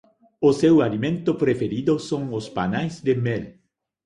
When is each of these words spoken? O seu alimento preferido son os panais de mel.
O 0.41 0.51
seu 0.61 0.75
alimento 0.87 1.31
preferido 1.43 1.93
son 2.09 2.23
os 2.39 2.45
panais 2.57 2.93
de 3.05 3.13
mel. 3.25 3.43